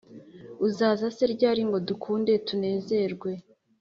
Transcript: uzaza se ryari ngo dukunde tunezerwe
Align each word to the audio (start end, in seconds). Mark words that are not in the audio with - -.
uzaza 0.67 1.05
se 1.15 1.23
ryari 1.33 1.61
ngo 1.67 1.77
dukunde 1.87 2.33
tunezerwe 2.47 3.31